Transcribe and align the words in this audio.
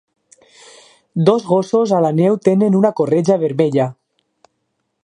Dos 1.27 1.45
gossos 1.51 1.93
a 1.97 2.01
la 2.07 2.11
neu 2.21 2.41
tenen 2.49 2.79
una 2.81 2.95
corretja 3.01 3.39
vermella 3.45 3.89